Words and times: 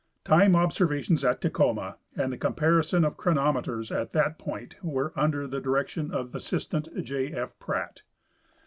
Time 0.25 0.55
observations 0.55 1.23
at 1.23 1.41
Tacoma 1.41 1.97
and 2.15 2.33
the 2.33 2.37
comparison 2.39 3.05
of 3.05 3.17
chronometers 3.17 3.91
at 3.91 4.13
that 4.13 4.39
point 4.39 4.83
were 4.83 5.13
under 5.15 5.45
the 5.45 5.61
direc 5.61 5.89
tion 5.89 6.09
of 6.11 6.33
assistant 6.33 6.87
J. 7.03 7.31
F. 7.31 7.59
Pratt. 7.59 8.01